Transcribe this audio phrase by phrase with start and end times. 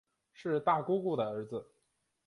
[0.33, 1.69] 是大姑姑的儿子